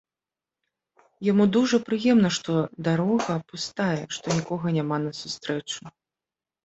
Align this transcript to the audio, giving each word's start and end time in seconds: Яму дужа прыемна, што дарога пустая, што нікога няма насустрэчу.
Яму 1.31 1.43
дужа 1.57 1.77
прыемна, 1.89 2.29
што 2.39 2.51
дарога 2.89 3.37
пустая, 3.55 3.93
што 4.17 4.27
нікога 4.39 4.65
няма 4.79 4.95
насустрэчу. 5.09 5.81